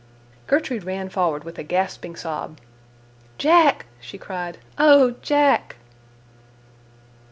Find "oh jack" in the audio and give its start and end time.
4.79-5.75